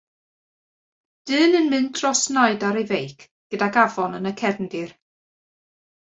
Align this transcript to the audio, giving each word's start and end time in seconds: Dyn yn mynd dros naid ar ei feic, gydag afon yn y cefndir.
Dyn 1.31 1.57
yn 1.59 1.67
mynd 1.73 1.91
dros 1.99 2.21
naid 2.37 2.65
ar 2.71 2.81
ei 2.81 2.87
feic, 2.93 3.27
gydag 3.57 3.79
afon 3.83 4.19
yn 4.23 4.33
y 4.33 4.35
cefndir. 4.43 4.97